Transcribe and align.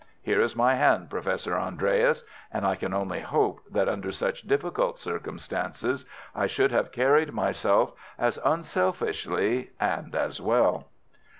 Here 0.23 0.41
is 0.41 0.55
my 0.55 0.73
hand, 0.73 1.11
Professor 1.11 1.55
Andreas, 1.55 2.23
and 2.51 2.65
I 2.65 2.73
can 2.75 2.91
only 2.91 3.19
hope 3.19 3.61
that 3.69 3.87
under 3.87 4.11
such 4.11 4.41
difficult 4.41 4.97
circumstances 4.97 6.07
I 6.33 6.47
should 6.47 6.71
have 6.71 6.91
carried 6.91 7.33
myself 7.33 7.93
as 8.17 8.39
unselfishly 8.43 9.69
and 9.79 10.15
as 10.15 10.41
well." 10.41 10.87